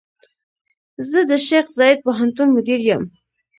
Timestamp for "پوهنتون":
2.05-2.47